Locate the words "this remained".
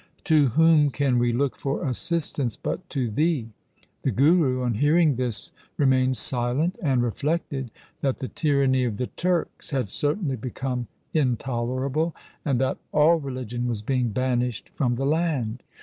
5.15-6.17